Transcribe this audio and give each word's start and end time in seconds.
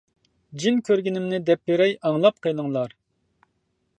جىن 0.63 0.79
كۆرگىنىمنى 0.87 1.39
دەپ 1.51 1.61
بېرەي 1.71 1.95
ئاڭلاپ 2.09 2.41
قېلىڭلار. 2.47 2.99